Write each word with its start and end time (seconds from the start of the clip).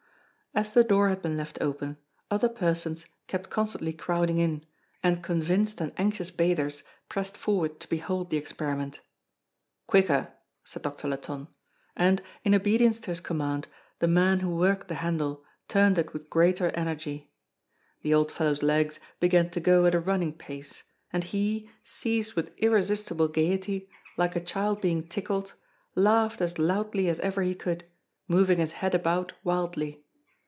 As 0.53 0.73
the 0.73 0.83
door 0.83 1.07
had 1.07 1.21
been 1.21 1.37
left 1.37 1.59
open, 1.61 1.95
other 2.29 2.49
persons 2.49 3.05
kept 3.27 3.49
constantly 3.49 3.93
crowding 3.93 4.37
in, 4.37 4.65
and 5.01 5.23
convinced 5.23 5.79
and 5.79 5.93
anxious 5.95 6.29
bathers 6.29 6.83
pressed 7.07 7.37
forward 7.37 7.79
to 7.79 7.87
behold 7.87 8.29
the 8.29 8.35
experiment. 8.35 8.99
"Quicker!" 9.87 10.33
said 10.65 10.81
Doctor 10.83 11.07
Latonne; 11.07 11.47
and, 11.95 12.21
in 12.43 12.53
obedience 12.53 12.99
to 12.99 13.11
his 13.11 13.21
command, 13.21 13.69
the 13.99 14.09
man 14.09 14.41
who 14.41 14.49
worked 14.53 14.89
the 14.89 14.95
handle 14.95 15.41
turned 15.69 15.97
it 15.97 16.11
with 16.11 16.29
greater 16.29 16.69
energy. 16.71 17.31
The 18.01 18.13
old 18.13 18.29
fellow's 18.29 18.61
legs 18.61 18.99
began 19.21 19.49
to 19.51 19.61
go 19.61 19.85
at 19.85 19.95
a 19.95 20.01
running 20.01 20.33
pace, 20.33 20.83
and 21.13 21.23
he, 21.23 21.69
seized 21.85 22.33
with 22.33 22.51
irresistible 22.57 23.29
gaiety, 23.29 23.87
like 24.17 24.35
a 24.35 24.41
child 24.43 24.81
being 24.81 25.07
tickled, 25.07 25.53
laughed 25.95 26.41
as 26.41 26.59
loudly 26.59 27.07
as 27.07 27.21
ever 27.21 27.41
he 27.41 27.55
could, 27.55 27.85
moving 28.27 28.59
his 28.59 28.73
head 28.73 28.93
about 28.93 29.31
wildly. 29.45 30.03